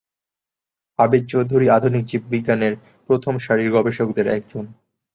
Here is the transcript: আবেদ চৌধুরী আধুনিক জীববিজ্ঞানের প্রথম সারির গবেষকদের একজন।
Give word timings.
আবেদ 0.99 1.23
চৌধুরী 1.27 1.67
আধুনিক 1.69 2.03
জীববিজ্ঞানের 2.05 2.73
প্রথম 3.09 3.33
সারির 3.37 3.69
গবেষকদের 3.71 4.27
একজন। 4.29 4.65